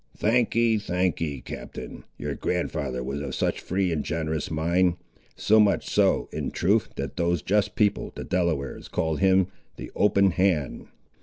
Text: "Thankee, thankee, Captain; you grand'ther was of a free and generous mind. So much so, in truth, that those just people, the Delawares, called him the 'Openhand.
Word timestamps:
"Thankee, 0.17 0.79
thankee, 0.79 1.41
Captain; 1.41 2.05
you 2.17 2.33
grand'ther 2.33 3.03
was 3.03 3.21
of 3.43 3.47
a 3.47 3.51
free 3.51 3.91
and 3.91 4.03
generous 4.03 4.49
mind. 4.49 4.95
So 5.35 5.59
much 5.59 5.87
so, 5.91 6.27
in 6.31 6.49
truth, 6.49 6.89
that 6.95 7.17
those 7.17 7.43
just 7.43 7.75
people, 7.75 8.11
the 8.15 8.23
Delawares, 8.23 8.87
called 8.87 9.19
him 9.19 9.49
the 9.77 9.91
'Openhand. 9.95 10.87